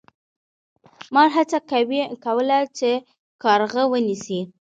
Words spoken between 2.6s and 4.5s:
چې کارغه ونیسي.